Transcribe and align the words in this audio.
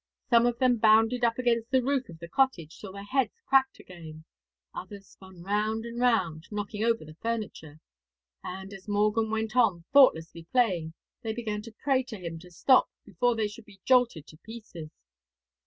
Some 0.31 0.47
of 0.47 0.57
them 0.57 0.77
bounded 0.77 1.23
up 1.23 1.37
against 1.37 1.69
the 1.69 1.83
roof 1.83 2.09
of 2.09 2.17
the 2.17 2.27
cottage 2.27 2.79
till 2.79 2.91
their 2.93 3.03
heads 3.03 3.35
cracked 3.45 3.79
again; 3.79 4.23
others 4.73 5.05
spun 5.05 5.43
round 5.43 5.85
and 5.85 5.99
round, 5.99 6.47
knocking 6.49 6.83
over 6.83 7.05
the 7.05 7.13
furniture; 7.21 7.79
and, 8.43 8.73
as 8.73 8.87
Morgan 8.87 9.29
went 9.29 9.55
on 9.55 9.83
thoughtlessly 9.93 10.47
playing, 10.51 10.95
they 11.21 11.33
began 11.33 11.61
to 11.61 11.75
pray 11.83 12.01
to 12.05 12.17
him 12.17 12.39
to 12.39 12.49
stop 12.49 12.89
before 13.05 13.35
they 13.35 13.47
should 13.47 13.65
be 13.65 13.79
jolted 13.85 14.25
to 14.25 14.37
pieces. 14.37 14.89